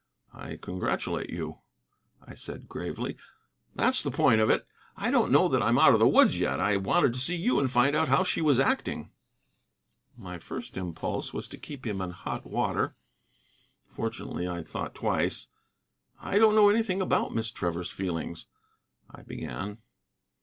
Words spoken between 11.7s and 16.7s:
him in hot water. Fortunately I thought twice. "I don't know